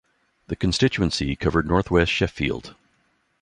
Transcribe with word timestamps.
The 0.47 0.55
constituency 0.55 1.35
covered 1.35 1.67
north 1.67 1.91
west 1.91 2.11
Sheffield. 2.11 2.73